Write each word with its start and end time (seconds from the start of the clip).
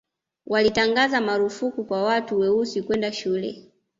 walitangaza 0.45 1.21
marufuku 1.21 1.83
kwa 1.85 2.03
watu 2.03 2.39
weusi 2.39 2.81
kwenda 2.81 3.11
shule 3.13 3.67